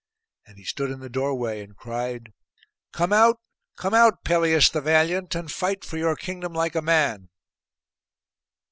And 0.47 0.57
he 0.57 0.63
stood 0.63 0.89
in 0.89 0.99
the 0.99 1.11
doorway 1.11 1.61
and 1.61 1.75
cried, 1.77 2.33
'Come 2.91 3.13
out, 3.13 3.39
come 3.75 3.93
out, 3.93 4.23
Pelias 4.23 4.71
the 4.71 4.81
valiant, 4.81 5.35
and 5.35 5.51
fight 5.51 5.85
for 5.85 5.97
your 5.97 6.15
kingdom 6.15 6.53
like 6.53 6.73
a 6.73 6.81
man. 6.81 7.29